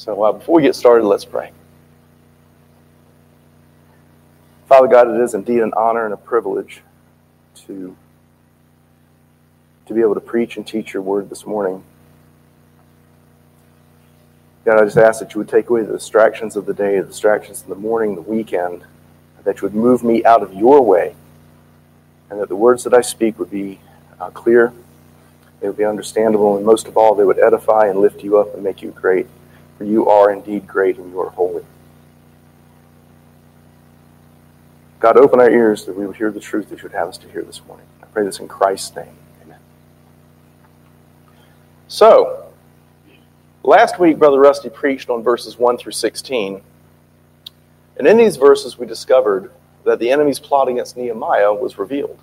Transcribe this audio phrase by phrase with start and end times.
[0.00, 1.50] So uh, before we get started, let's pray.
[4.66, 6.80] Father God, it is indeed an honor and a privilege
[7.66, 7.94] to,
[9.84, 11.84] to be able to preach and teach your word this morning.
[14.64, 17.06] God, I just ask that you would take away the distractions of the day, the
[17.06, 18.82] distractions in the morning, the weekend,
[19.44, 21.14] that you would move me out of your way,
[22.30, 23.80] and that the words that I speak would be
[24.18, 24.72] uh, clear,
[25.60, 28.54] they would be understandable, and most of all, they would edify and lift you up
[28.54, 29.26] and make you great.
[29.80, 31.64] For you are indeed great and you are holy.
[34.98, 37.16] God, open our ears that we would hear the truth that you would have us
[37.16, 37.86] to hear this morning.
[38.02, 39.16] I pray this in Christ's name.
[39.42, 39.58] Amen.
[41.88, 42.50] So,
[43.62, 46.60] Last week, Brother Rusty preached on verses 1 through 16.
[47.98, 49.50] And in these verses, we discovered
[49.84, 52.18] that the enemy's plot against Nehemiah was revealed.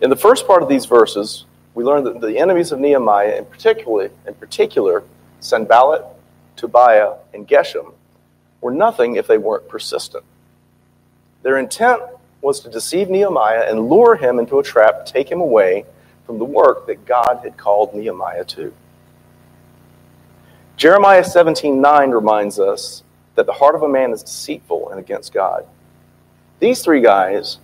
[0.00, 1.44] In the first part of these verses,
[1.74, 5.02] we learned that the enemies of Nehemiah, in particular, in particular
[5.40, 6.04] Sanballat,
[6.56, 7.92] Tobiah, and Geshem,
[8.60, 10.24] were nothing if they weren't persistent.
[11.42, 12.02] Their intent
[12.40, 15.84] was to deceive Nehemiah and lure him into a trap, take him away
[16.26, 18.72] from the work that God had called Nehemiah to.
[20.76, 23.02] Jeremiah 17:9 reminds us
[23.34, 25.66] that the heart of a man is deceitful and against God.
[26.58, 27.58] These three guys,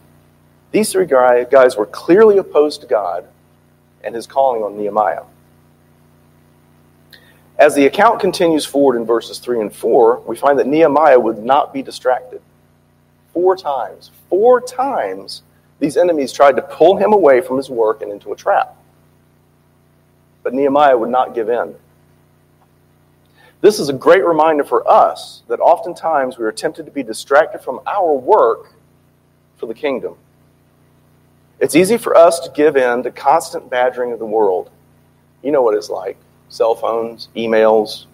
[0.71, 3.27] these three guys were clearly opposed to God
[4.05, 5.25] and his calling on Nehemiah.
[7.63, 11.39] As the account continues forward in verses 3 and 4, we find that Nehemiah would
[11.39, 12.43] not be distracted.
[13.33, 15.43] Four times, four times,
[15.79, 18.77] these enemies tried to pull him away from his work and into a trap.
[20.43, 21.77] But Nehemiah would not give in.
[23.61, 27.61] This is a great reminder for us that oftentimes we are tempted to be distracted
[27.61, 28.73] from our work
[29.57, 30.17] for the kingdom.
[31.61, 34.69] It's easy for us to give in to constant badgering of the world.
[35.45, 36.17] You know what it's like
[36.53, 38.05] cell phones, emails,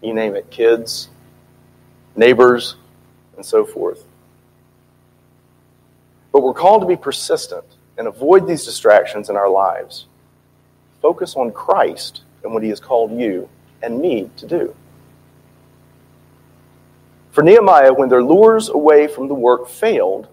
[0.00, 1.10] you name it, kids,
[2.16, 2.76] neighbors,
[3.36, 4.02] and so forth.
[6.32, 7.64] But we're called to be persistent
[7.98, 10.06] and avoid these distractions in our lives.
[11.02, 13.48] Focus on Christ and what He has called you
[13.82, 14.74] and me to do.
[17.32, 20.28] For Nehemiah, when their lures away from the work failed,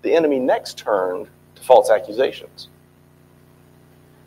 [0.00, 2.68] the enemy next turned to false accusations.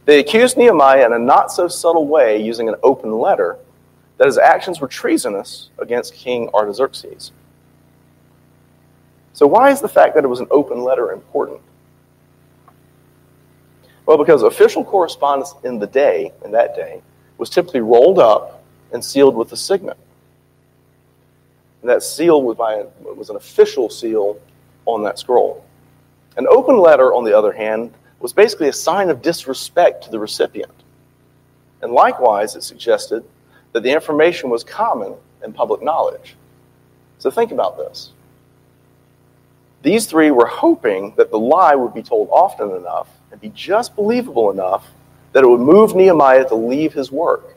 [0.08, 3.58] They accused Nehemiah in a not so subtle way using an open letter
[4.16, 7.34] that his actions were treasonous against King Artaxerxes.
[9.34, 11.60] So, why is the fact that it was an open letter important?
[14.06, 17.02] Well, because official correspondence in the day, in that day,
[17.38, 18.64] was typically rolled up
[18.94, 19.98] and sealed with a signet.
[21.82, 24.40] And that seal was, by, was an official seal
[24.86, 25.66] on that scroll.
[26.38, 30.20] An open letter, on the other hand, was basically a sign of disrespect to the
[30.20, 30.72] recipient.
[31.82, 33.24] And likewise, it suggested
[33.74, 36.36] that the information was common and public knowledge.
[37.20, 38.12] So think about this.
[39.84, 43.96] These three were hoping that the lie would be told often enough and be just
[43.96, 44.88] believable enough
[45.34, 47.56] that it would move Nehemiah to leave his work.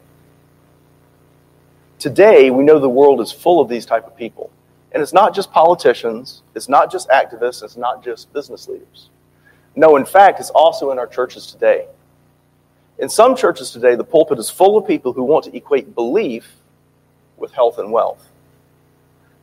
[1.98, 4.50] Today, we know the world is full of these type of people.
[4.92, 9.08] And it's not just politicians, it's not just activists, it's not just business leaders.
[9.76, 11.86] No, in fact, it's also in our churches today.
[12.98, 16.56] In some churches today, the pulpit is full of people who want to equate belief
[17.36, 18.28] with health and wealth.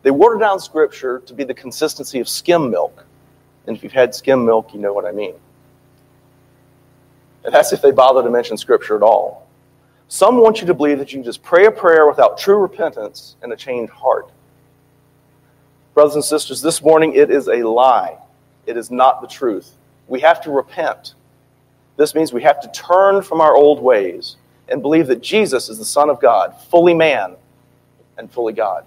[0.04, 3.06] They water down Scripture to be the consistency of skim milk.
[3.66, 5.34] And if you've had skim milk, you know what I mean.
[7.44, 9.48] And that's if they bother to mention Scripture at all.
[10.10, 13.36] Some want you to believe that you can just pray a prayer without true repentance
[13.42, 14.30] and a changed heart.
[15.94, 18.18] Brothers and sisters, this morning it is a lie.
[18.66, 19.77] It is not the truth.
[20.08, 21.14] We have to repent.
[21.98, 24.38] This means we have to turn from our old ways
[24.70, 27.36] and believe that Jesus is the Son of God, fully man
[28.18, 28.86] and fully God.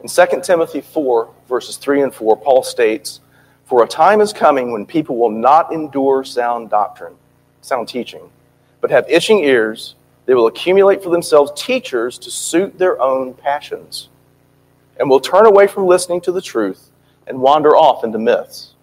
[0.00, 3.20] In 2 Timothy 4, verses 3 and 4, Paul states,
[3.66, 7.14] for a time is coming when people will not endure sound doctrine,
[7.60, 8.30] sound teaching,
[8.80, 9.94] but have itching ears.
[10.24, 14.08] They will accumulate for themselves teachers to suit their own passions,
[14.98, 16.87] and will turn away from listening to the truth
[17.28, 18.74] and wander off into myths.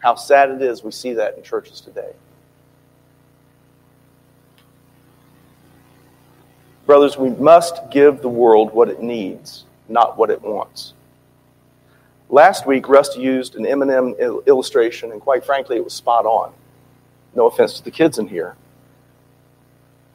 [0.00, 2.12] How sad it is we see that in churches today.
[6.86, 10.92] Brothers, we must give the world what it needs, not what it wants.
[12.28, 14.14] Last week, Rusty used an M&M
[14.46, 16.52] illustration, and quite frankly, it was spot on.
[17.34, 18.56] No offense to the kids in here.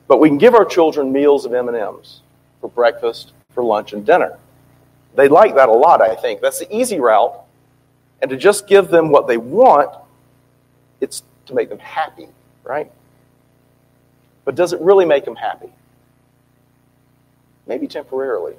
[0.07, 2.22] But we can give our children meals of M&Ms
[2.62, 4.38] for breakfast, for lunch, and dinner.
[5.19, 6.39] They like that a lot, I think.
[6.39, 7.38] That's the easy route.
[8.21, 9.89] And to just give them what they want,
[11.01, 12.30] it's to make them happy,
[12.63, 12.89] right?
[14.45, 15.68] But does it really make them happy?
[17.68, 18.54] Maybe temporarily.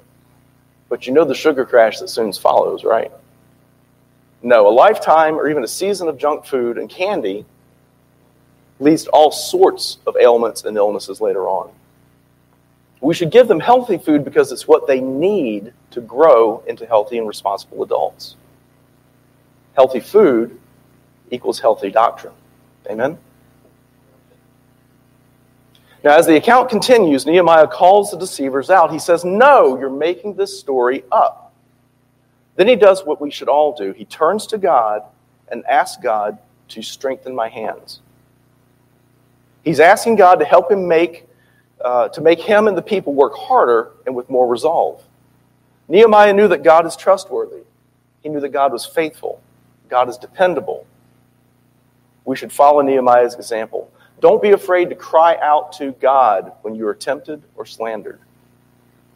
[0.87, 3.11] But you know the sugar crash that soon follows, right?
[4.43, 7.43] No, a lifetime or even a season of junk food and candy
[8.79, 11.71] leads to all sorts of ailments and illnesses later on.
[13.01, 17.17] We should give them healthy food because it's what they need to grow into healthy
[17.17, 18.35] and responsible adults.
[19.73, 20.59] Healthy food
[21.31, 22.33] equals healthy doctrine.
[22.89, 23.17] Amen?
[26.03, 28.91] Now, as the account continues, Nehemiah calls the deceivers out.
[28.91, 31.53] He says, No, you're making this story up.
[32.55, 33.91] Then he does what we should all do.
[33.93, 35.03] He turns to God
[35.49, 36.37] and asks God
[36.69, 38.01] to strengthen my hands.
[39.63, 41.27] He's asking God to help him make,
[41.83, 45.03] uh, to make him and the people work harder and with more resolve.
[45.87, 47.63] Nehemiah knew that God is trustworthy.
[48.21, 49.41] He knew that God was faithful.
[49.89, 50.85] God is dependable.
[52.23, 53.91] We should follow Nehemiah's example.
[54.19, 58.19] Don't be afraid to cry out to God when you are tempted or slandered.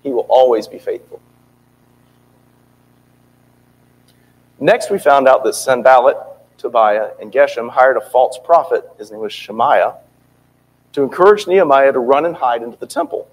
[0.02, 1.22] He will always be faithful.
[4.60, 6.18] Next, we found out that Sanballat,
[6.58, 9.96] Tobiah, and Geshem hired a false prophet, his name was Shemaiah,
[10.96, 13.28] to encourage Nehemiah to run and hide into the temple.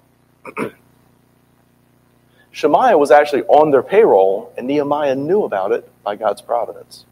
[2.51, 7.05] Shemaiah was actually on their payroll, and Nehemiah knew about it by God's providence.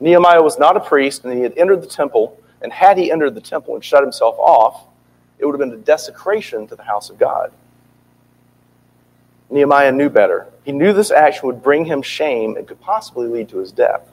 [0.00, 3.34] Nehemiah was not a priest, and he had entered the temple, and had he entered
[3.34, 4.86] the temple and shut himself off,
[5.38, 7.52] it would have been a desecration to the house of God.
[9.50, 10.46] Nehemiah knew better.
[10.64, 14.08] He knew this action would bring him shame and could possibly lead to his death.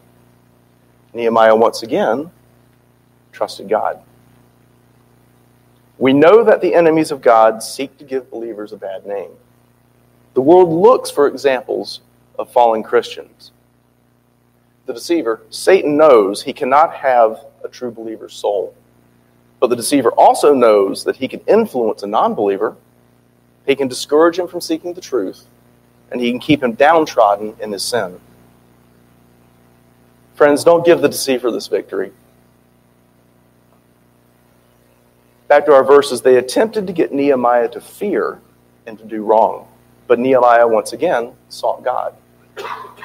[1.13, 2.30] Nehemiah once again
[3.31, 4.03] trusted God.
[5.99, 9.31] We know that the enemies of God seek to give believers a bad name.
[10.35, 12.01] The world looks for examples
[12.38, 13.51] of fallen Christians.
[14.85, 18.75] The deceiver, Satan, knows he cannot have a true believer's soul.
[19.59, 22.75] But the deceiver also knows that he can influence a non believer,
[23.65, 25.45] he can discourage him from seeking the truth,
[26.11, 28.19] and he can keep him downtrodden in his sin.
[30.35, 32.11] Friends, don't give the deceiver this victory.
[35.47, 38.39] Back to our verses, they attempted to get Nehemiah to fear
[38.85, 39.67] and to do wrong.
[40.07, 42.15] But Nehemiah, once again, sought God.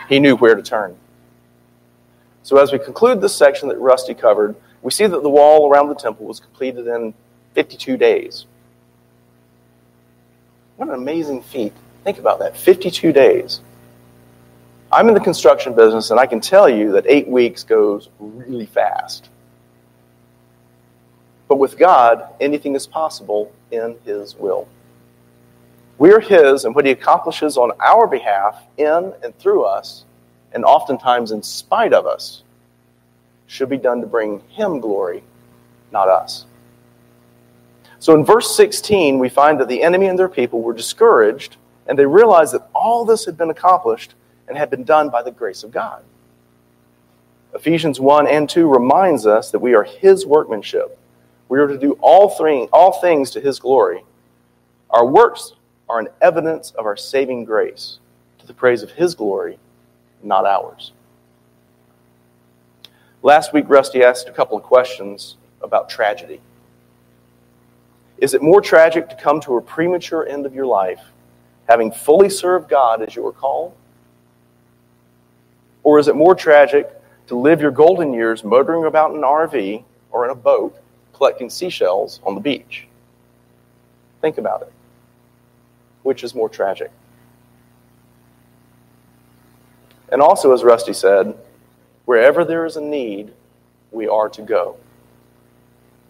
[0.09, 0.97] He knew where to turn.
[2.43, 5.89] So, as we conclude this section that Rusty covered, we see that the wall around
[5.89, 7.15] the temple was completed in
[7.55, 8.47] 52 days.
[10.77, 11.73] What an amazing feat.
[12.03, 13.61] Think about that 52 days.
[14.91, 18.67] I'm in the construction business, and I can tell you that eight weeks goes really
[18.67, 19.29] fast.
[21.53, 24.67] But with God, anything is possible in His will.
[25.99, 30.07] We are His, and what He accomplishes on our behalf, in and through us,
[30.55, 32.43] and oftentimes in spite of us,
[33.49, 35.25] should be done to bring Him glory,
[35.93, 36.47] not us.
[37.99, 41.57] So in verse 16, we find that the enemy and their people were discouraged,
[41.87, 44.15] and they realized that all this had been accomplished
[44.49, 46.03] and had been done by the grace of God.
[47.55, 50.99] Ephesians 1 and 2 reminds us that we are His workmanship
[51.53, 54.03] we are to do all, three, all things to his glory.
[54.89, 55.53] Our works
[55.87, 57.99] are an evidence of our saving grace
[58.39, 59.59] to the praise of his glory,
[60.23, 60.93] not ours.
[63.23, 66.41] Last week, Rusty asked a couple of questions about tragedy.
[68.17, 71.03] Is it more tragic to come to a premature end of your life,
[71.69, 73.75] having fully served God as you were called?
[75.83, 76.89] Or is it more tragic
[77.27, 80.79] to live your golden years motoring about in an RV or in a boat
[81.23, 82.89] collecting seashells on the beach.
[84.21, 84.73] Think about it.
[86.03, 86.91] Which is more tragic?
[90.11, 91.39] And also, as Rusty said,
[92.07, 93.33] wherever there is a need,
[93.93, 94.77] we are to go.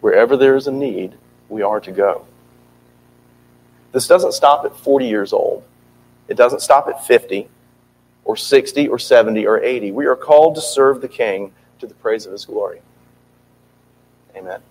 [0.00, 1.12] Wherever there is a need,
[1.50, 2.26] we are to go.
[3.92, 5.62] This doesn't stop at 40 years old.
[6.26, 7.50] It doesn't stop at 50
[8.24, 9.92] or 60 or 70 or 80.
[9.92, 12.80] We are called to serve the King to the praise of his glory.
[14.34, 14.62] Amen.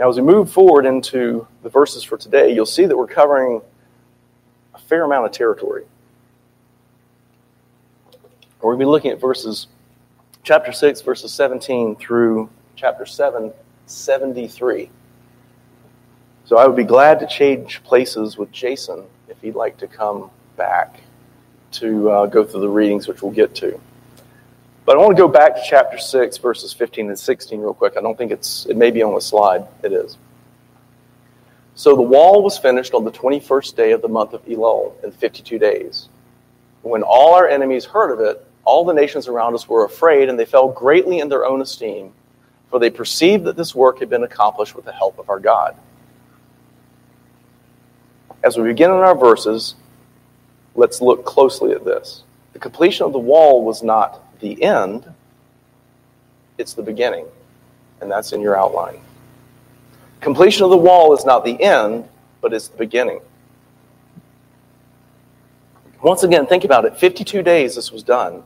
[0.00, 3.60] Now, as we move forward into the verses for today, you'll see that we're covering
[4.74, 5.84] a fair amount of territory.
[8.62, 9.66] We're going to be looking at verses,
[10.42, 13.52] chapter 6, verses 17 through chapter 7,
[13.84, 14.88] 73.
[16.46, 20.30] So I would be glad to change places with Jason if he'd like to come
[20.56, 21.00] back
[21.72, 23.78] to uh, go through the readings, which we'll get to.
[24.84, 27.94] But I want to go back to chapter 6, verses 15 and 16 real quick.
[27.96, 29.66] I don't think it's, it may be on the slide.
[29.82, 30.16] It is.
[31.74, 35.12] So the wall was finished on the 21st day of the month of Elul in
[35.12, 36.08] 52 days.
[36.82, 40.38] When all our enemies heard of it, all the nations around us were afraid, and
[40.38, 42.12] they fell greatly in their own esteem,
[42.68, 45.76] for they perceived that this work had been accomplished with the help of our God.
[48.42, 49.74] As we begin in our verses,
[50.74, 52.24] let's look closely at this.
[52.52, 55.12] The completion of the wall was not the end,
[56.58, 57.26] it's the beginning.
[58.00, 59.00] And that's in your outline.
[60.20, 62.08] Completion of the wall is not the end,
[62.40, 63.20] but it's the beginning.
[66.02, 68.42] Once again, think about it 52 days this was done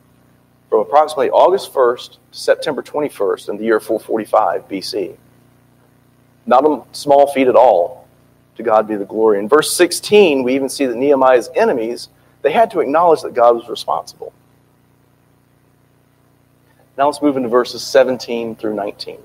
[0.69, 5.17] from approximately August 1st to September 21st in the year 445 BC.
[6.47, 8.09] Not a small feat at all.
[8.57, 9.41] To God be the glory.
[9.41, 12.09] In verse 16, we even see that Nehemiah's enemies,
[12.43, 14.33] they had to acknowledge that God was responsible.
[16.97, 19.19] Now let's move into verses 17 through 19.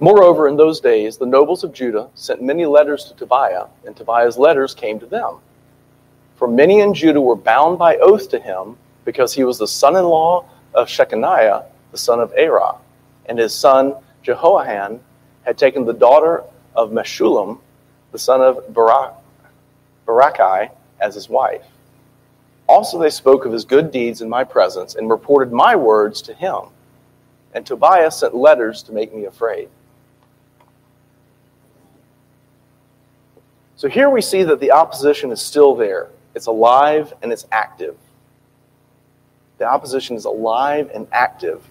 [0.00, 4.36] Moreover, in those days, the nobles of Judah sent many letters to Tobiah, and Tobiah's
[4.36, 5.38] letters came to them.
[6.36, 8.76] For many in Judah were bound by oath to him
[9.06, 12.76] because he was the son in law of Shechaniah, the son of Arah,
[13.26, 15.00] and his son Jehohanan
[15.44, 17.60] had taken the daughter of Meshullam,
[18.12, 19.14] the son of Barak,
[20.06, 21.64] Barakai, as his wife.
[22.66, 26.34] Also, they spoke of his good deeds in my presence and reported my words to
[26.34, 26.60] him.
[27.52, 29.68] And Tobiah sent letters to make me afraid.
[33.76, 36.08] So here we see that the opposition is still there.
[36.34, 37.96] It's alive and it's active.
[39.58, 41.62] The opposition is alive and active.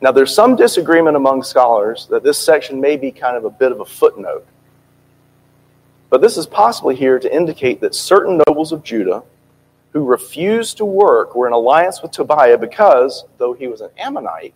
[0.00, 3.72] Now, there's some disagreement among scholars that this section may be kind of a bit
[3.72, 4.46] of a footnote.
[6.14, 9.24] But this is possibly here to indicate that certain nobles of Judah
[9.92, 14.54] who refused to work were in alliance with Tobiah because, though he was an Ammonite,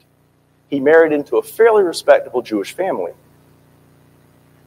[0.68, 3.10] he married into a fairly respectable Jewish family.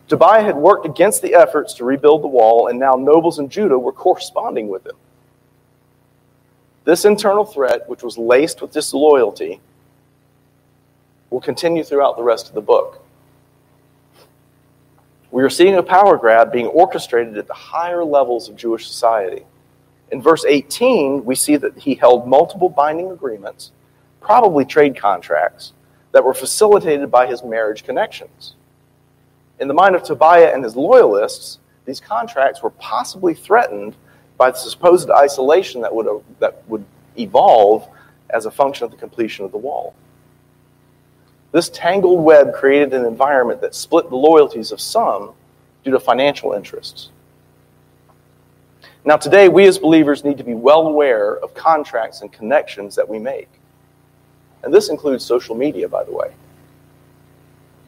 [0.10, 3.80] Tobiah had worked against the efforts to rebuild the wall, and now nobles in Judah
[3.80, 4.98] were corresponding with him.
[6.84, 9.62] This internal threat, which was laced with disloyalty,
[11.30, 13.02] will continue throughout the rest of the book.
[15.32, 19.46] We are seeing a power grab being orchestrated at the higher levels of Jewish society.
[20.12, 23.72] In verse 18, we see that he held multiple binding agreements,
[24.20, 25.72] probably trade contracts,
[26.12, 28.56] that were facilitated by his marriage connections.
[29.62, 33.96] In the mind of Tobiah and his loyalists, these contracts were possibly threatened
[34.38, 36.08] by the supposed isolation that would,
[36.40, 36.84] that would
[37.18, 37.88] evolve
[38.32, 39.96] as a function of the completion of the wall.
[41.52, 45.34] This tangled web created an environment that split the loyalties of some
[45.84, 47.10] due to financial interests.
[49.04, 53.10] Now, today, we as believers need to be well aware of contracts and connections that
[53.10, 53.50] we make.
[54.64, 56.32] And this includes social media, by the way.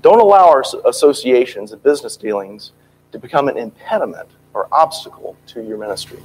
[0.01, 2.71] Don't allow our associations and business dealings
[3.11, 6.19] to become an impediment or obstacle to your ministry.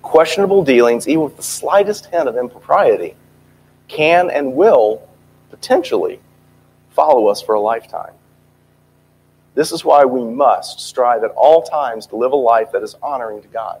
[0.00, 3.14] Questionable dealings, even with the slightest hint of impropriety,
[3.88, 5.06] can and will
[5.50, 6.20] potentially
[6.90, 8.12] follow us for a lifetime.
[9.54, 12.94] This is why we must strive at all times to live a life that is
[13.02, 13.80] honoring to God.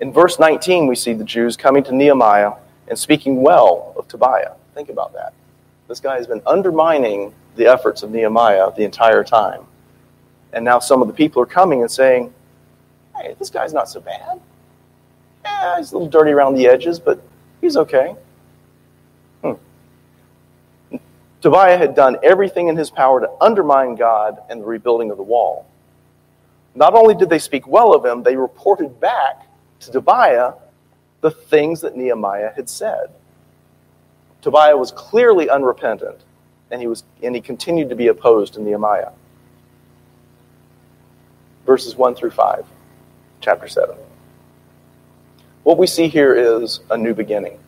[0.00, 2.52] In verse 19, we see the Jews coming to Nehemiah
[2.88, 4.52] and speaking well of Tobiah.
[4.74, 5.32] Think about that.
[5.88, 9.62] This guy has been undermining the efforts of Nehemiah the entire time.
[10.52, 12.32] And now some of the people are coming and saying,
[13.16, 14.40] hey, this guy's not so bad.
[15.44, 17.22] Yeah, he's a little dirty around the edges, but
[17.60, 18.14] he's okay.
[19.42, 19.52] Hmm.
[21.46, 25.22] Tobiah had done everything in his power to undermine God and the rebuilding of the
[25.22, 25.64] wall.
[26.74, 29.46] Not only did they speak well of him, they reported back
[29.78, 30.54] to Tobiah
[31.20, 33.10] the things that Nehemiah had said.
[34.42, 36.18] Tobiah was clearly unrepentant,
[36.72, 39.12] and he, was, and he continued to be opposed to Nehemiah.
[41.64, 42.66] Verses 1 through 5,
[43.40, 43.94] chapter 7.
[45.62, 47.60] What we see here is a new beginning.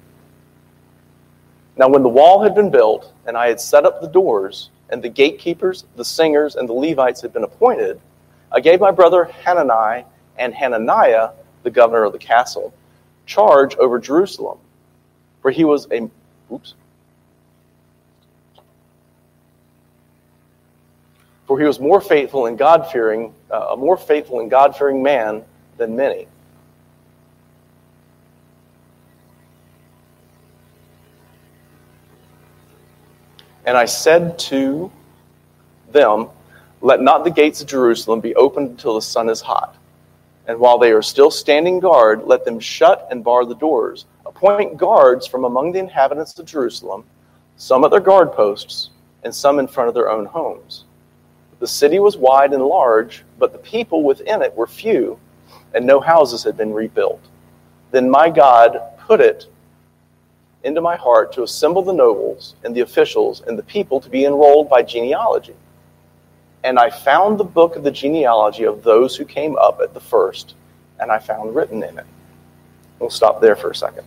[1.78, 5.00] Now, when the wall had been built, and I had set up the doors, and
[5.02, 8.00] the gatekeepers, the singers, and the Levites had been appointed,
[8.50, 10.04] I gave my brother Hanani
[10.38, 11.30] and Hananiah,
[11.62, 12.74] the governor of the castle,
[13.26, 14.58] charge over Jerusalem,
[15.40, 16.10] for he was a
[16.50, 16.74] Oops.
[21.46, 25.02] For he was more faithful and God fearing, uh, a more faithful and God fearing
[25.02, 25.44] man
[25.76, 26.26] than many.
[33.68, 34.90] And I said to
[35.92, 36.28] them,
[36.80, 39.76] Let not the gates of Jerusalem be opened until the sun is hot.
[40.46, 44.78] And while they are still standing guard, let them shut and bar the doors appoint
[44.78, 47.04] guards from among the inhabitants of Jerusalem,
[47.58, 48.88] some at their guard posts,
[49.22, 50.86] and some in front of their own homes.
[51.60, 55.18] The city was wide and large, but the people within it were few,
[55.74, 57.20] and no houses had been rebuilt.
[57.90, 59.46] Then my God put it
[60.64, 64.24] into my heart to assemble the nobles and the officials and the people to be
[64.24, 65.54] enrolled by genealogy.
[66.64, 70.00] And I found the book of the genealogy of those who came up at the
[70.00, 70.54] first,
[70.98, 72.06] and I found written in it.
[72.98, 74.06] We'll stop there for a second.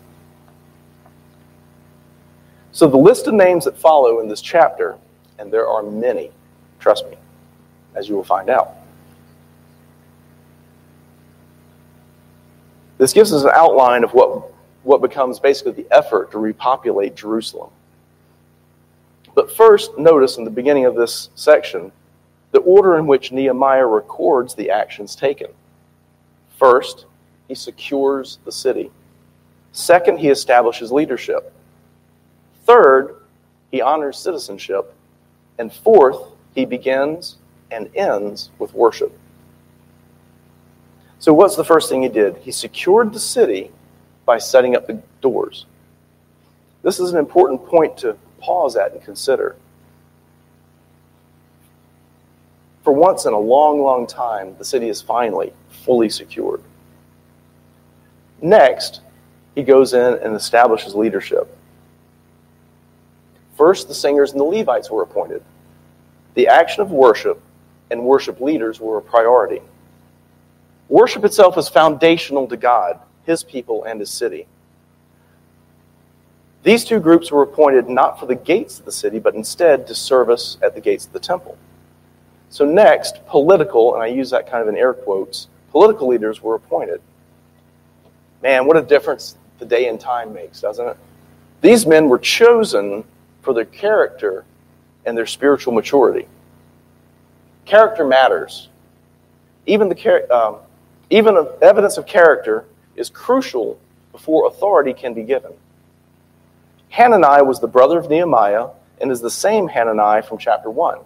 [2.74, 4.98] So, the list of names that follow in this chapter,
[5.40, 6.32] and there are many,
[6.80, 7.18] trust me,
[7.96, 8.76] as you will find out.
[12.98, 14.51] This gives us an outline of what,
[14.84, 17.70] what becomes basically the effort to repopulate Jerusalem.
[19.36, 21.92] But first, notice in the beginning of this section
[22.52, 25.48] the order in which Nehemiah records the actions taken.
[26.58, 27.06] First,
[27.48, 28.92] he secures the city.
[29.72, 31.54] Second, he establishes leadership.
[32.66, 33.16] Third,
[33.72, 34.94] he honors citizenship.
[35.58, 36.18] And fourth,
[36.54, 37.38] he begins
[37.72, 39.18] and ends with worship.
[41.20, 42.38] So, what's the first thing he did?
[42.38, 43.72] He secured the city
[44.26, 45.66] by setting up the doors.
[46.84, 49.56] This is an important point to pause at and consider.
[52.84, 55.54] For once in a long, long time, the city is finally
[55.86, 56.62] fully secured.
[58.42, 59.02] Next,
[59.54, 61.56] he goes in and establishes leadership.
[63.56, 65.44] First, the singers and the Levites were appointed.
[66.34, 67.40] The action of worship
[67.92, 69.62] and worship leaders were a priority.
[70.90, 74.48] Worship itself is foundational to God, His people, and His city.
[76.64, 79.96] These two groups were appointed not for the gates of the city, but instead to
[79.96, 81.58] service at the gates of the temple.
[82.50, 86.56] So, next, political, and I use that kind of in air quotes, political leaders were
[86.56, 87.02] appointed.
[88.44, 90.98] Man, what a difference the day and time makes, doesn't it?
[91.62, 93.04] These men were chosen
[93.42, 94.44] for their character
[95.06, 96.28] and their spiritual maturity.
[97.66, 98.70] Character matters.
[99.66, 100.58] Even, the, um,
[101.10, 103.80] even evidence of character is crucial
[104.12, 105.52] before authority can be given.
[106.90, 108.68] Hanani was the brother of Nehemiah
[109.00, 111.00] and is the same Hanani from chapter 1.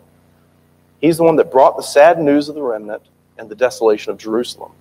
[1.00, 3.04] He's the one that brought the sad news of the remnant
[3.38, 4.72] and the desolation of Jerusalem.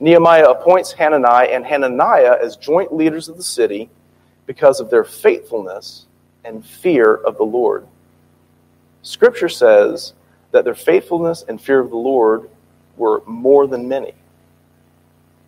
[0.00, 3.90] Nehemiah appoints Hanani and Hananiah as joint leaders of the city
[4.46, 6.06] because of their faithfulness
[6.44, 7.86] and fear of the Lord.
[9.02, 10.14] Scripture says
[10.52, 12.48] that their faithfulness and fear of the Lord
[12.96, 14.14] were more than many.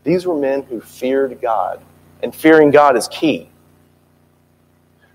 [0.04, 1.80] These were men who feared God,
[2.22, 3.48] and fearing God is key.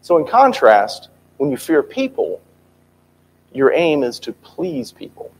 [0.02, 2.41] So, in contrast, when you fear people,
[3.54, 5.32] your aim is to please people.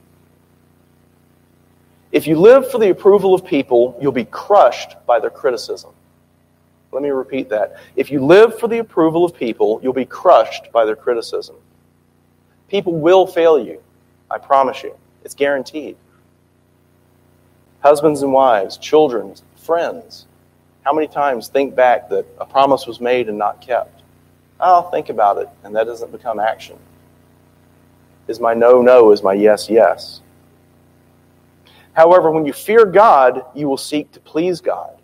[2.12, 5.92] If you live for the approval of people, you'll be crushed by their criticism.
[6.92, 7.76] Let me repeat that.
[7.94, 11.56] If you live for the approval of people, you'll be crushed by their criticism.
[12.68, 13.82] People will fail you.
[14.30, 14.96] I promise you.
[15.24, 15.96] It's guaranteed.
[17.86, 20.26] Husbands and wives, children, friends.
[20.82, 24.02] How many times think back that a promise was made and not kept?
[24.58, 26.76] I'll think about it, and that doesn't become action.
[28.26, 29.12] Is my no no?
[29.12, 30.20] Is my yes yes?
[31.92, 34.98] However, when you fear God, you will seek to please God.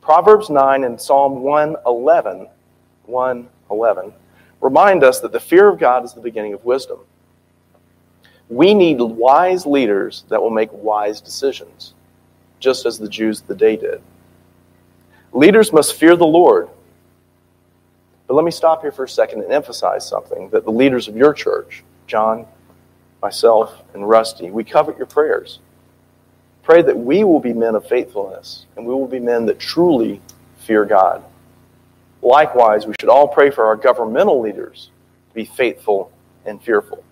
[0.00, 2.46] Proverbs 9 and Psalm 111,
[3.06, 4.12] 111
[4.60, 6.98] remind us that the fear of God is the beginning of wisdom.
[8.48, 11.94] We need wise leaders that will make wise decisions,
[12.60, 14.00] just as the Jews of the day did.
[15.32, 16.68] Leaders must fear the Lord.
[18.26, 21.16] But let me stop here for a second and emphasize something that the leaders of
[21.16, 22.46] your church, John,
[23.22, 25.58] myself, and Rusty, we covet your prayers.
[26.62, 30.20] Pray that we will be men of faithfulness and we will be men that truly
[30.58, 31.24] fear God.
[32.20, 34.90] Likewise, we should all pray for our governmental leaders
[35.30, 36.12] to be faithful
[36.44, 37.02] and fearful.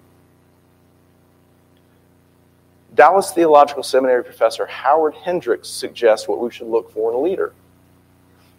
[2.96, 7.52] Dallas Theological Seminary professor Howard Hendricks suggests what we should look for in a leader.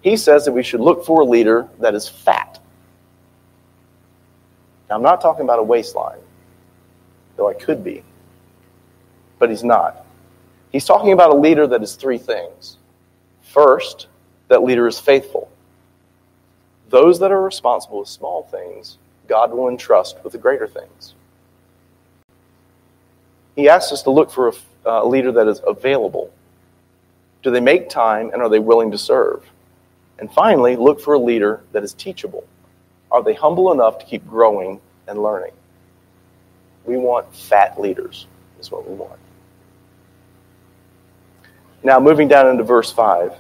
[0.02, 2.60] He says that we should look for a leader that is fat.
[4.89, 6.19] Now, I'm not talking about a waistline,
[7.36, 8.04] though I could be,
[9.39, 10.06] but he's not.
[10.71, 12.78] He's talking about a leader that is three things.
[13.41, 14.08] First,
[14.50, 15.50] that leader is faithful.
[16.89, 21.15] Those that are responsible with small things, God will entrust with the greater things.
[23.57, 24.53] He asks us to look for a,
[24.85, 26.31] a leader that is available.
[27.41, 29.43] Do they make time and are they willing to serve?
[30.19, 32.47] And finally, look for a leader that is teachable.
[33.11, 35.53] Are they humble enough to keep growing and learning?
[36.85, 38.27] We want fat leaders,
[38.59, 39.19] is what we want.
[41.83, 43.33] Now, moving down into verse 5,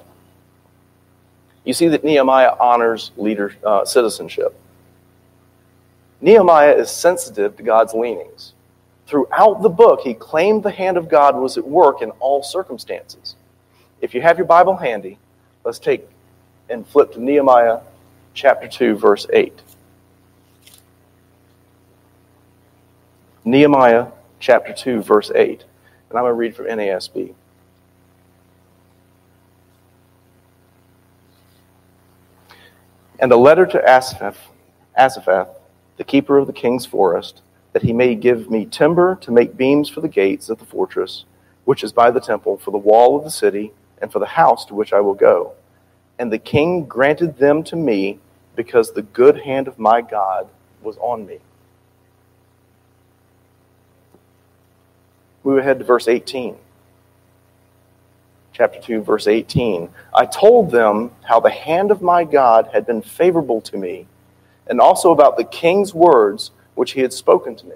[1.63, 4.59] you see that Nehemiah honors leader, uh, citizenship.
[6.21, 8.53] Nehemiah is sensitive to God's leanings.
[9.07, 13.35] Throughout the book, he claimed the hand of God was at work in all circumstances.
[14.01, 15.17] If you have your Bible handy,
[15.63, 16.07] let's take
[16.69, 17.79] and flip to Nehemiah
[18.33, 19.61] chapter 2, verse 8.
[23.45, 24.07] Nehemiah
[24.41, 25.63] chapter 2, verse 8.
[26.09, 27.33] And I'm going to read from NASB.
[33.19, 34.37] And a letter to Asaph,
[34.97, 35.47] Asaphath,
[35.95, 37.41] the keeper of the king's forest,
[37.77, 41.25] that he may give me timber to make beams for the gates of the fortress,
[41.65, 44.65] which is by the temple, for the wall of the city, and for the house
[44.65, 45.53] to which I will go.
[46.17, 48.17] And the king granted them to me
[48.55, 50.49] because the good hand of my God
[50.81, 51.37] was on me.
[55.43, 56.55] Move ahead to verse 18.
[58.53, 59.87] Chapter 2, verse 18.
[60.15, 64.07] I told them how the hand of my God had been favorable to me,
[64.65, 67.75] and also about the king's words which he had spoken to me.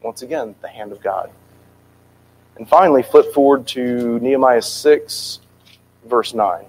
[0.00, 1.30] Once again, the hand of God.
[2.56, 5.40] And finally, flip forward to Nehemiah 6,
[6.04, 6.64] verse 9.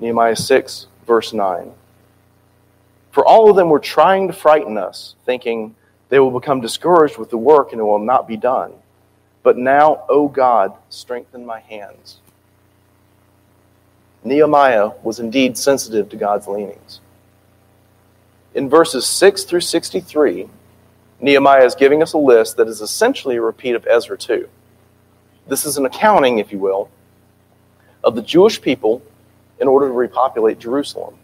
[0.00, 1.72] Nehemiah 6, verse 9.
[3.12, 5.76] For all of them were trying to frighten us, thinking
[6.08, 8.72] they will become discouraged with the work and it will not be done.
[9.44, 12.18] But now, O God, strengthen my hands.
[14.24, 17.00] Nehemiah was indeed sensitive to God's leanings
[18.56, 20.48] in verses 6 through 63,
[21.20, 24.48] Nehemiah is giving us a list that is essentially a repeat of Ezra 2.
[25.46, 26.88] This is an accounting, if you will,
[28.02, 29.02] of the Jewish people
[29.60, 31.16] in order to repopulate Jerusalem.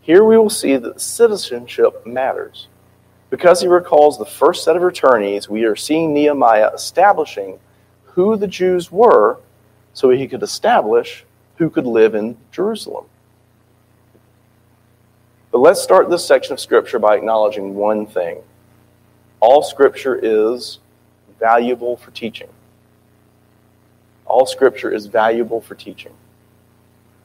[0.00, 2.68] Here we will see that citizenship matters.
[3.28, 7.58] Because he recalls the first set of returnees, we are seeing Nehemiah establishing
[8.04, 9.40] who the Jews were
[9.92, 13.04] so he could establish who could live in Jerusalem.
[15.58, 18.42] But let's start this section of Scripture by acknowledging one thing
[19.40, 20.78] all Scripture is
[21.40, 22.46] valuable for teaching.
[24.24, 26.12] All Scripture is valuable for teaching.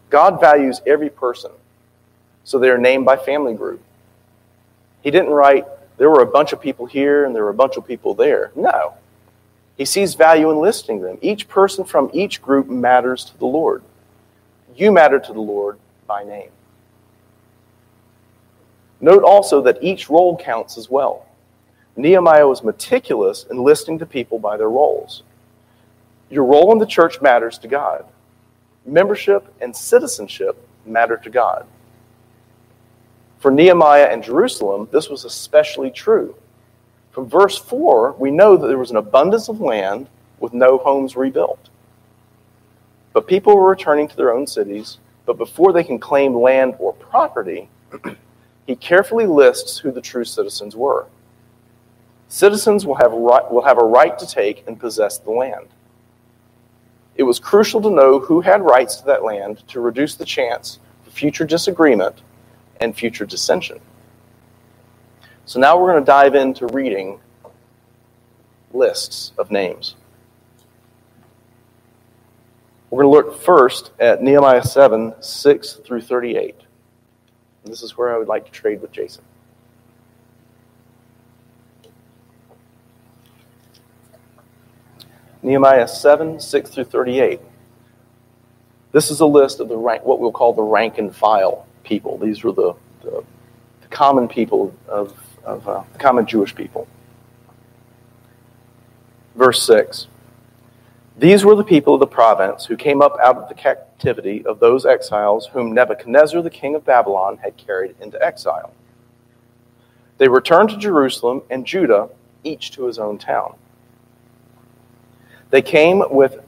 [0.10, 1.52] God values every person,
[2.44, 3.84] so they are named by family group.
[5.04, 5.68] He didn't write,
[5.98, 8.52] there were a bunch of people here and there were a bunch of people there.
[8.56, 8.96] No.
[9.78, 11.20] He sees value in listing them.
[11.22, 13.84] Each person from each group matters to the Lord.
[14.76, 16.50] You matter to the Lord by name.
[19.04, 21.26] Note also that each role counts as well.
[21.98, 25.24] Nehemiah was meticulous in listing the people by their roles.
[26.30, 28.06] Your role in the church matters to God.
[28.86, 31.66] Membership and citizenship matter to God.
[33.40, 36.34] For Nehemiah and Jerusalem, this was especially true.
[37.12, 40.08] From verse 4, we know that there was an abundance of land
[40.40, 41.70] with no homes rebuilt.
[43.12, 46.94] But people were returning to their own cities, but before they can claim land or
[46.94, 47.68] property,
[48.66, 51.08] he carefully lists who the true citizens were.
[52.28, 55.68] Citizens will have, right, will have a right to take and possess the land.
[57.16, 60.80] It was crucial to know who had rights to that land to reduce the chance
[61.04, 62.22] for future disagreement
[62.82, 63.80] and future dissension.
[65.46, 67.20] So now we're going to dive into reading
[68.74, 69.96] lists of names.
[72.90, 76.63] We're going to look first at Nehemiah 7 6 through 38.
[77.64, 79.24] And this is where I would like to trade with Jason.
[85.42, 87.40] Nehemiah 7, 6 through 38.
[88.94, 92.18] This is a list of the rank, what we'll call the rank and file people.
[92.18, 93.24] These were the, the,
[93.82, 96.88] the common people of, of uh, the common Jewish people.
[99.36, 100.08] Verse 6.
[101.18, 103.56] These were the people of the province who came up out of the
[104.04, 108.74] captivity of those exiles whom Nebuchadnezzar, the king of Babylon, had carried into exile.
[110.18, 112.10] They returned to Jerusalem and Judah,
[112.44, 113.56] each to his own town.
[115.52, 116.44] They came with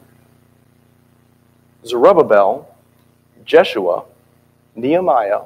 [1.86, 2.68] Zerubbabel,
[3.46, 4.04] Jeshua,
[4.76, 5.44] Nehemiah,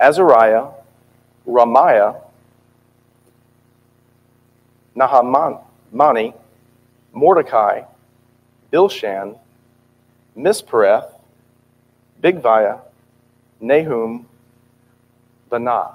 [0.00, 0.68] Azariah,
[1.46, 2.16] Raamiah,
[4.96, 6.34] Nahamani,
[7.12, 7.82] Mordecai,
[8.72, 9.38] Bilshan,
[10.36, 11.09] Mispereth,
[12.20, 12.80] Bigvai,
[13.60, 14.26] Nahum,
[15.50, 15.94] Banah.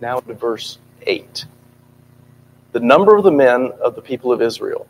[0.00, 1.46] Now to verse 8.
[2.72, 4.86] The number of the men of the people of Israel.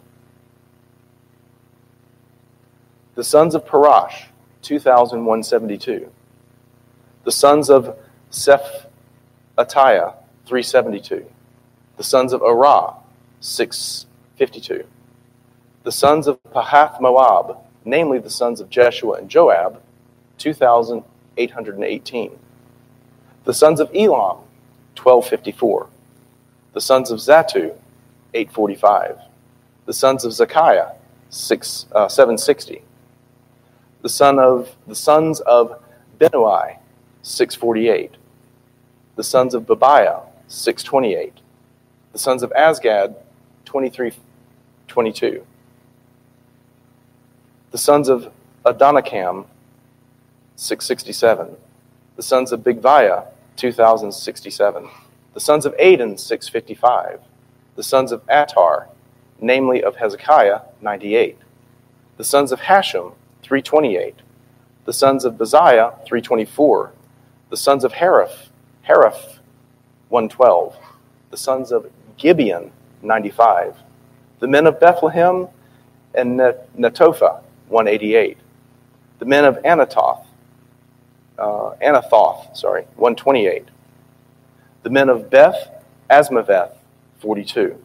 [3.14, 4.24] The sons of Parash,
[4.62, 6.10] 2,172.
[7.24, 7.96] The sons of
[8.30, 10.14] Shephatiah,
[10.46, 11.26] 372.
[11.96, 12.96] The sons of Arah,
[13.40, 14.84] 652.
[15.82, 19.82] The sons of Pahath Moab, namely the sons of Jeshua and Joab,
[20.38, 22.38] 2,818.
[23.44, 24.36] The sons of Elam,
[24.96, 25.88] 1254.
[26.72, 27.74] The sons of Zattu,
[28.32, 29.18] 845.
[29.86, 30.92] The sons of Zekiah,
[31.30, 32.82] 6, uh, 760.
[34.02, 35.82] The son of the sons of
[36.20, 36.76] Binnui,
[37.22, 38.16] 648.
[39.16, 41.38] The sons of Babiah, 628.
[42.12, 43.16] The sons of Azgad,
[43.64, 45.44] 2322.
[47.72, 48.30] The sons of
[48.66, 49.46] Adonikam,
[50.56, 51.56] 667.
[52.16, 54.88] The sons of Bigvai, 2067.
[55.32, 57.20] The sons of Adin, 655.
[57.74, 58.88] The sons of Attar,
[59.40, 61.38] namely of Hezekiah, 98.
[62.18, 64.16] The sons of Hashem, 328.
[64.84, 66.92] The sons of Baziah, 324.
[67.48, 68.48] The sons of Hariph,
[68.86, 69.38] Hariph,
[70.10, 70.76] 112.
[71.30, 73.76] The sons of Gibeon, 95.
[74.40, 75.48] The men of Bethlehem
[76.14, 77.40] and Netophah,
[77.72, 78.38] 188.
[79.18, 80.24] The men of Anathoth,
[81.38, 83.66] uh, Anathoth, sorry, 128.
[84.82, 85.70] The men of Beth
[86.10, 86.76] Azmaveth,
[87.20, 87.82] 42.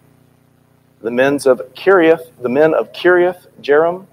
[1.02, 4.08] The men of Kiriath, the men of Kiriath Jearim,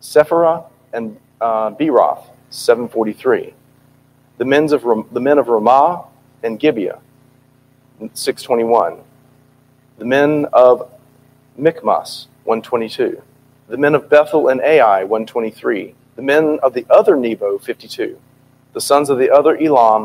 [0.00, 3.54] Sepharah and uh, Beeroth, 743.
[4.38, 6.04] The men of the men of Ramah
[6.42, 7.00] and Gibeah,
[7.98, 8.98] 621.
[9.98, 10.90] The men of
[11.56, 13.22] Michmas, 122.
[13.68, 15.94] The men of Bethel and Ai, 123.
[16.14, 18.18] The men of the other Nebo, 52.
[18.72, 20.02] The sons of the other Elam,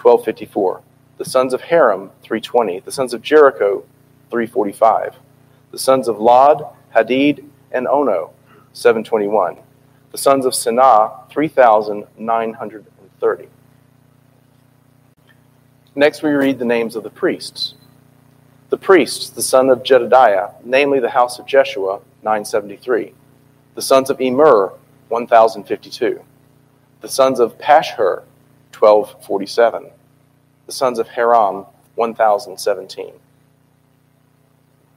[0.00, 0.82] 1254.
[1.18, 2.80] The sons of Haram, 320.
[2.80, 3.84] The sons of Jericho,
[4.30, 5.16] 345.
[5.70, 8.32] The sons of Lod, Hadid, and Ono,
[8.72, 9.58] 721.
[10.10, 13.48] The sons of Sinah, 3,930.
[15.94, 17.74] Next, we read the names of the priests.
[18.68, 23.14] The priests, the son of Jedediah, namely the house of Jeshua, 973.
[23.76, 24.72] The sons of Immer,
[25.10, 26.20] 1052.
[27.00, 28.24] The sons of Pashhur,
[28.76, 29.90] 1247.
[30.66, 33.12] The sons of Haram, 1017.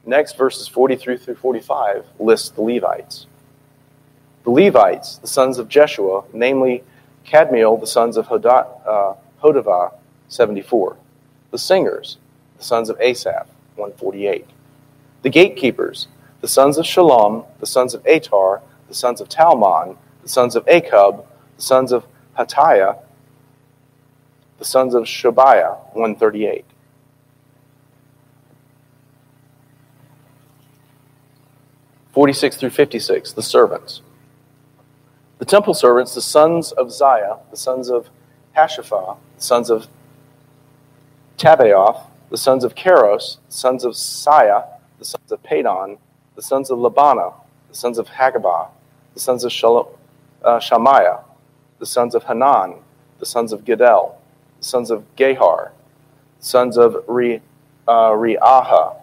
[0.08, 3.28] Next, verses 43 through 45 list the Levites.
[4.44, 6.84] The Levites, the sons of Jeshua, namely
[7.28, 9.13] Kadmiel, the sons of uh,
[9.44, 9.94] Hodavah,
[10.30, 10.98] 74.
[11.52, 12.18] The singers,
[12.58, 14.48] the sons of Asaph, 148.
[15.22, 16.08] The gatekeepers,
[16.41, 20.65] the sons of Shalom, the sons of Atar, the sons of Talmon, the sons of
[20.65, 21.25] Akkub,
[21.56, 22.06] the sons of
[22.38, 22.97] Hattiah,
[24.58, 26.65] the sons of Shobiah, 138.
[32.12, 34.02] Forty-six through fifty-six, the servants.
[35.38, 38.10] The temple servants, the sons of Ziah, the sons of
[38.58, 39.88] Hashaphah, the sons of
[41.38, 44.65] Tabbaoth, the sons of Keros, the sons of Siah,
[44.97, 45.97] the sons of Padon,
[46.39, 47.34] the sons of Labana,
[47.67, 48.69] the sons of Hagabah,
[49.13, 49.91] the sons of Shal-
[50.41, 51.19] uh, Shemaiah,
[51.80, 52.75] the sons of Hanan,
[53.19, 54.13] the sons of Giddel,
[54.60, 55.71] the sons of Gahar,
[56.39, 57.41] the sons of Re,
[57.89, 58.95] uh, Reaha,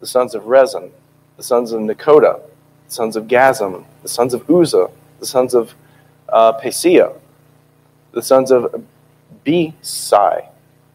[0.00, 0.90] the sons of Rezin,
[1.38, 2.42] the sons of Nekoda,
[2.86, 5.74] the sons of Gazam, the sons of Uzzah, the sons of
[6.28, 7.16] uh, Paseah,
[8.12, 8.84] the sons of
[9.46, 10.48] Besai,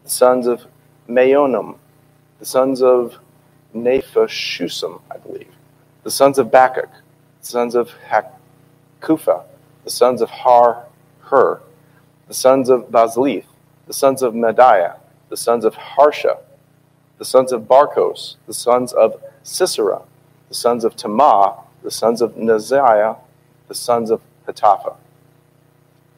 [0.04, 0.66] the sons of
[1.08, 1.76] Meonim,
[2.38, 3.18] the sons of
[3.74, 5.49] Nephashusam, I believe,
[6.02, 6.88] the sons of Bakuk,
[7.40, 9.44] the sons of Hakupha,
[9.84, 10.86] the sons of Har
[11.20, 11.60] Hur,
[12.28, 13.44] the sons of Bazlith,
[13.86, 14.96] the sons of Mediah,
[15.28, 16.38] the sons of Harsha,
[17.18, 20.02] the sons of Barkos, the sons of Sisera,
[20.48, 23.16] the sons of Tamah, the sons of Neziah,
[23.68, 24.96] the sons of Hatapha.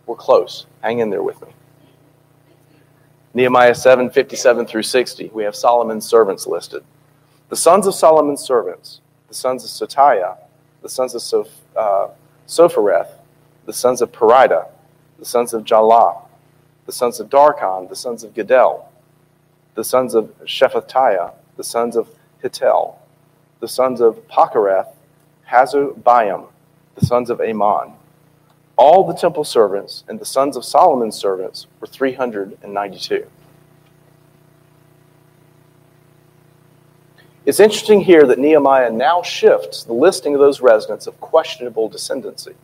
[0.06, 0.66] We're close.
[0.82, 1.48] Hang in there with me.
[3.34, 5.30] Nehemiah 7 57 through 60.
[5.32, 6.84] We have Solomon's servants listed.
[7.48, 9.00] The sons of Solomon's servants,
[9.32, 10.36] the sons of Sotiah,
[10.82, 12.08] the sons of Soph, uh,
[12.46, 13.08] Sophereth,
[13.64, 14.68] the sons of Perida,
[15.18, 16.20] the sons of Jalah,
[16.84, 18.84] the sons of Darkon, the sons of Giddel,
[19.74, 22.10] the sons of Shephatiah, the sons of
[22.44, 22.96] Hittel,
[23.60, 24.92] the sons of Pochereth,
[25.50, 26.48] Hazubayim,
[26.94, 27.94] the sons of Amon.
[28.76, 33.26] All the temple servants and the sons of Solomon's servants were 392.
[37.44, 42.54] It's interesting here that Nehemiah now shifts the listing of those residents of questionable descendancy.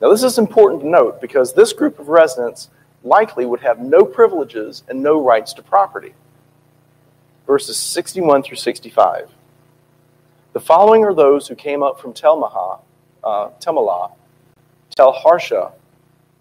[0.00, 2.70] Now, this is important to note because this group of residents
[3.04, 6.14] likely would have no privileges and no rights to property.
[7.46, 9.30] Verses 61 through 65.
[10.54, 12.80] The following are those who came up from Telmaha,
[13.22, 15.72] uh, Telharsha,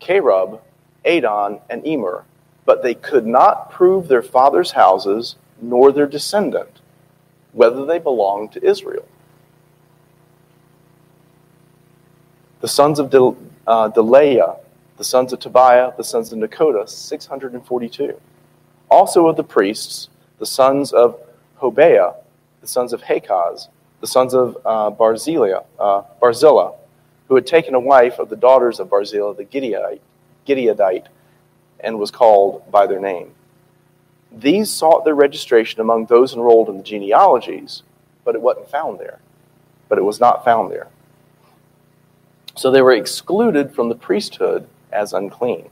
[0.01, 0.59] Kerub,
[1.05, 2.25] Adon, and Emer,
[2.65, 6.79] but they could not prove their father's houses nor their descendant,
[7.53, 9.05] whether they belonged to Israel.
[12.61, 14.57] The sons of Del- uh, Delaiah,
[14.97, 18.19] The sons of Tobiah, the sons of Nekoda, 642.
[18.89, 21.19] Also of the priests, the sons of
[21.55, 22.15] Hobeah,
[22.61, 23.69] the sons of Hakaz,
[24.01, 26.71] the sons of uh, uh, Barzillai,
[27.27, 29.45] who had taken a wife of the daughters of Barzillai the
[30.45, 31.07] Gileadite
[31.79, 33.31] and was called by their name.
[34.33, 37.83] These sought their registration among those enrolled in the genealogies,
[38.25, 39.19] but it wasn't found there.
[39.89, 40.87] But it was not found there.
[42.55, 45.69] So they were excluded from the priesthood as unclean.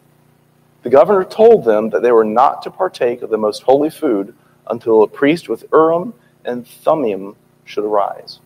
[0.83, 4.35] The governor told them that they were not to partake of the most holy food
[4.67, 6.13] until a priest with Urim
[6.45, 8.39] and Thummim should arise.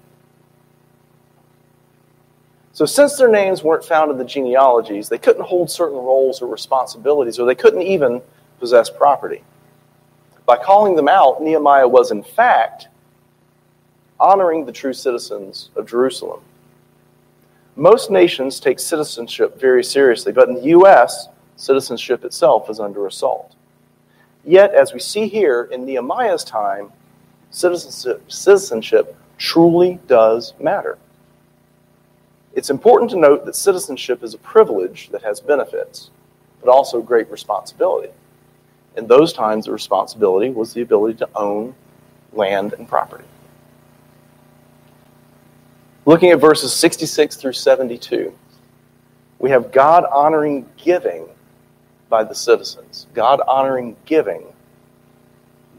[2.73, 6.47] So, since their names weren't found in the genealogies, they couldn't hold certain roles or
[6.47, 8.21] responsibilities, or they couldn't even
[8.60, 9.43] possess property.
[10.46, 12.88] By calling them out, Nehemiah was in fact
[14.20, 16.42] honoring the true citizens of Jerusalem.
[17.76, 21.28] Most nations take citizenship very seriously, but in the U.S.,
[21.58, 23.56] citizenship itself is under assault.
[24.46, 26.92] Yet, as we see here in Nehemiah's time,
[27.50, 30.98] citizenship, citizenship truly does matter.
[32.54, 36.12] It's important to note that citizenship is a privilege that has benefits,
[36.62, 38.12] but also great responsibility.
[38.98, 41.76] In those times, the responsibility was the ability to own
[42.34, 43.26] land and property.
[46.06, 48.34] Looking at verses 66 through 72,
[49.40, 51.28] we have God honoring giving
[52.10, 53.08] by the citizens.
[53.14, 54.44] God honoring giving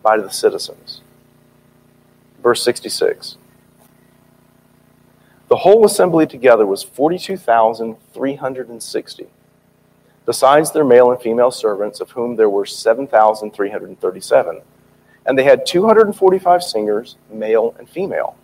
[0.02, 1.00] by the citizens.
[2.42, 3.36] Verse 66.
[5.48, 9.26] The whole assembly together was 42,360,
[10.26, 14.60] besides their male and female servants, of whom there were 7,337.
[15.24, 18.36] And they had 245 singers, male and female.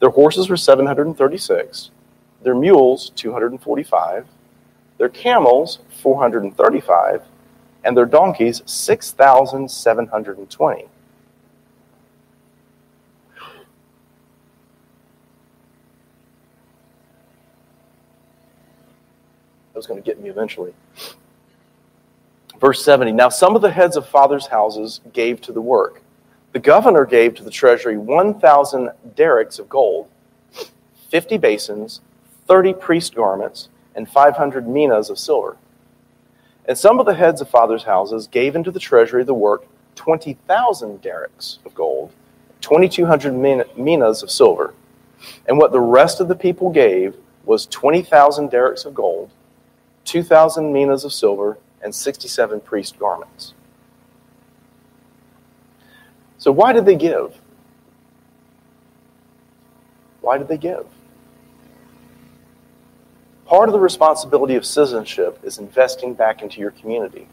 [0.00, 1.92] Their horses were 736,
[2.42, 4.26] their mules 245,
[4.98, 7.22] their camels 435,
[7.84, 10.88] and their donkeys 6,720.
[19.72, 20.74] That was going to get me eventually.
[22.62, 26.00] Verse 70 Now some of the heads of fathers' houses gave to the work
[26.52, 30.08] the governor gave to the treasury 1,000 darics of gold,
[31.08, 32.02] 50 basins,
[32.46, 35.56] 30 priest garments, and 500 minas of silver.
[36.66, 41.02] And some of the heads of fathers' houses gave into the treasury the work 20,000
[41.02, 42.12] darics of gold,
[42.60, 43.32] 2,200
[43.76, 44.74] minas of silver.
[45.48, 49.30] And what the rest of the people gave was 20,000 darics of gold,
[50.04, 53.54] 2,000 minas of silver, and 67 priest garments.
[56.38, 57.38] So, why did they give?
[60.20, 60.86] Why did they give?
[63.46, 67.28] Part of the responsibility of citizenship is investing back into your community.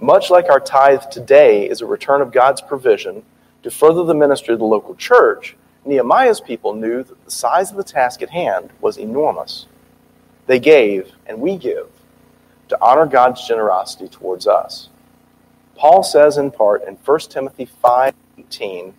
[0.00, 3.24] Much like our tithe today is a return of God's provision
[3.64, 7.76] to further the ministry of the local church, Nehemiah's people knew that the size of
[7.76, 9.66] the task at hand was enormous.
[10.46, 11.88] They gave, and we give,
[12.68, 14.88] to honor God's generosity towards us.
[15.76, 18.94] Paul says in part in 1 Timothy 5 18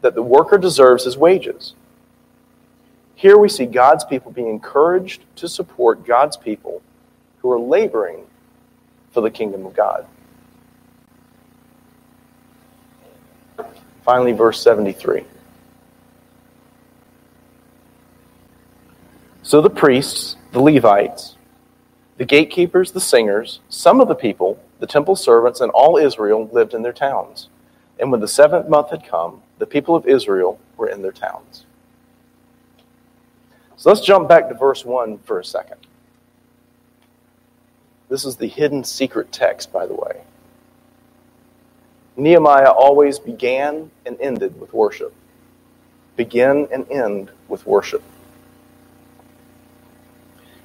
[0.00, 1.74] that the worker deserves his wages.
[3.14, 6.82] Here we see God's people being encouraged to support God's people
[7.38, 8.24] who are laboring
[9.12, 10.06] for the kingdom of God.
[14.02, 15.24] Finally, verse 73.
[19.42, 21.36] So the priests, the Levites,
[22.20, 26.74] the gatekeepers, the singers, some of the people, the temple servants, and all Israel lived
[26.74, 27.48] in their towns.
[27.98, 31.64] And when the seventh month had come, the people of Israel were in their towns.
[33.78, 35.78] So let's jump back to verse 1 for a second.
[38.10, 40.20] This is the hidden secret text, by the way.
[42.18, 45.14] Nehemiah always began and ended with worship.
[46.16, 48.02] Begin and end with worship.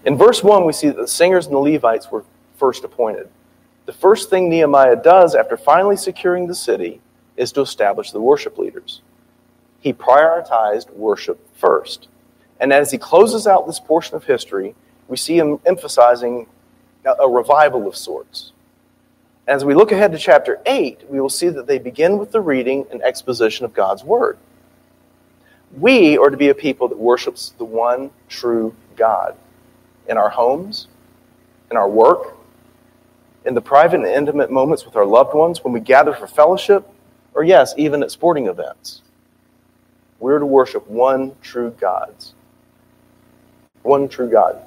[0.06, 2.24] In verse 1, we see that the singers and the Levites were
[2.58, 3.28] first appointed.
[3.88, 7.02] The first thing Nehemiah does after finally securing the city
[7.36, 9.02] is to establish the worship leaders.
[9.80, 12.08] He prioritized worship first.
[12.60, 14.76] And as he closes out this portion of history,
[15.08, 16.48] we see him emphasizing
[17.04, 18.52] a revival of sorts.
[19.48, 22.42] As we look ahead to chapter 8, we will see that they begin with the
[22.42, 24.38] reading and exposition of God's Word.
[25.78, 29.36] We are to be a people that worships the one true God
[30.08, 30.88] in our homes,
[31.72, 32.36] in our work,
[33.46, 36.88] in the private and intimate moments with our loved ones, when we gather for fellowship,
[37.34, 39.02] or yes, even at sporting events.
[40.20, 42.14] We're to worship one true God.
[43.84, 44.62] One true God.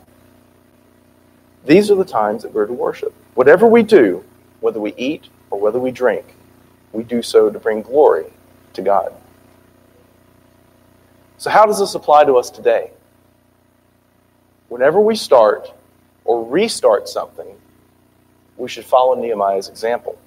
[1.65, 3.13] These are the times that we're to worship.
[3.35, 4.25] Whatever we do,
[4.61, 6.25] whether we eat or whether we drink,
[6.93, 8.27] we do so to bring glory
[8.75, 9.13] to God.
[11.39, 12.91] So, how does this apply to us today?
[14.69, 15.73] Whenever we start
[16.25, 17.47] or restart something,
[18.57, 20.19] we should follow Nehemiah's example.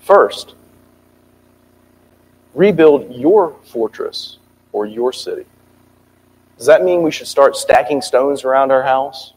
[0.00, 0.54] First,
[2.54, 4.38] rebuild your fortress
[4.72, 5.46] or your city.
[6.56, 9.32] Does that mean we should start stacking stones around our house?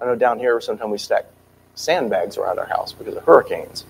[0.00, 1.26] I know down here sometimes we stack
[1.74, 3.84] sandbags around our house because of hurricanes.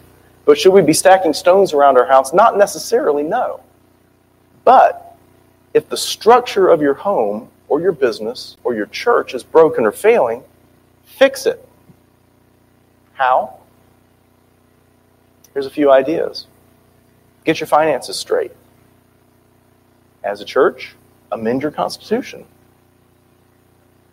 [0.44, 2.32] But should we be stacking stones around our house?
[2.32, 3.60] Not necessarily, no.
[4.64, 5.16] But
[5.74, 9.90] if the structure of your home or your business or your church is broken or
[9.90, 10.44] failing,
[11.04, 11.68] fix it.
[13.14, 13.58] How?
[15.52, 16.46] Here's a few ideas.
[17.44, 18.52] Get your finances straight.
[20.22, 20.94] As a church,
[21.32, 22.44] amend your constitution.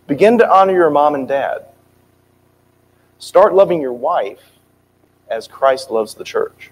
[0.07, 1.65] Begin to honor your mom and dad.
[3.19, 4.41] Start loving your wife
[5.29, 6.71] as Christ loves the church.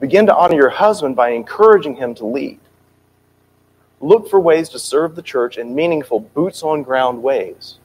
[0.00, 2.58] Begin to honor your husband by encouraging him to lead.
[4.00, 7.78] Look for ways to serve the church in meaningful, boots on ground ways.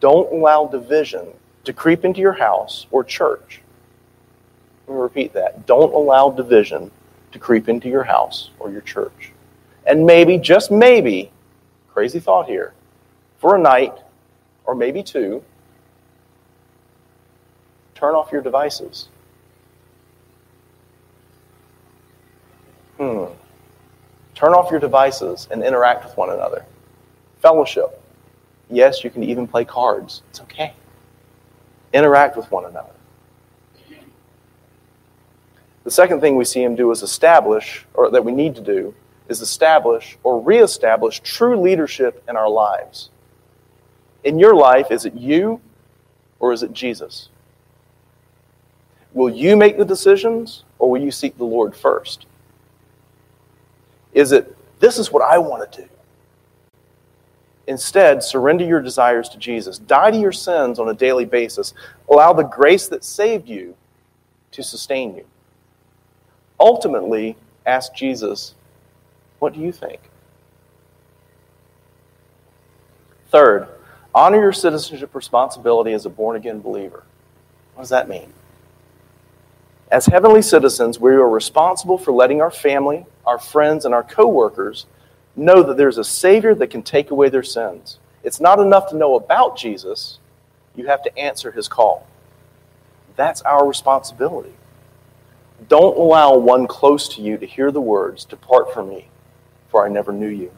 [0.00, 1.28] Don't allow division
[1.64, 3.60] to creep into your house or church.
[4.86, 5.66] Let me repeat that.
[5.66, 6.90] Don't allow division
[7.32, 9.32] to creep into your house or your church.
[9.86, 11.30] And maybe, just maybe,
[11.92, 12.72] crazy thought here,
[13.38, 13.94] for a night
[14.64, 15.44] or maybe two,
[17.94, 19.08] turn off your devices.
[22.98, 23.26] Hmm.
[24.40, 26.64] Turn off your devices and interact with one another.
[27.42, 28.02] Fellowship.
[28.70, 30.22] Yes, you can even play cards.
[30.30, 30.72] It's okay.
[31.92, 32.88] Interact with one another.
[35.84, 38.94] The second thing we see him do is establish, or that we need to do,
[39.28, 43.10] is establish or reestablish true leadership in our lives.
[44.24, 45.60] In your life, is it you
[46.38, 47.28] or is it Jesus?
[49.12, 52.24] Will you make the decisions or will you seek the Lord first?
[54.12, 55.88] Is it, this is what I want to do?
[57.66, 59.78] Instead, surrender your desires to Jesus.
[59.78, 61.72] Die to your sins on a daily basis.
[62.08, 63.76] Allow the grace that saved you
[64.52, 65.24] to sustain you.
[66.58, 68.54] Ultimately, ask Jesus,
[69.38, 70.00] What do you think?
[73.30, 73.68] Third,
[74.12, 77.04] honor your citizenship responsibility as a born again believer.
[77.74, 78.32] What does that mean?
[79.90, 84.86] As heavenly citizens, we are responsible for letting our family, our friends, and our coworkers
[85.34, 87.98] know that there's a Savior that can take away their sins.
[88.22, 90.18] It's not enough to know about Jesus,
[90.76, 92.06] you have to answer his call.
[93.16, 94.54] That's our responsibility.
[95.68, 99.08] Don't allow one close to you to hear the words, Depart from me,
[99.70, 100.52] for I never knew you.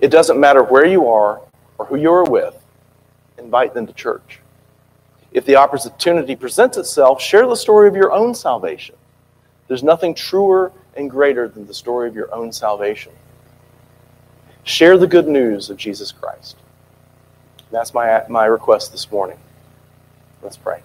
[0.00, 1.42] It doesn't matter where you are
[1.76, 2.56] or who you are with,
[3.36, 4.40] invite them to church.
[5.34, 8.94] If the opportunity presents itself, share the story of your own salvation.
[9.66, 13.12] There's nothing truer and greater than the story of your own salvation.
[14.62, 16.56] Share the good news of Jesus Christ.
[17.72, 19.38] That's my, my request this morning.
[20.40, 20.80] Let's pray.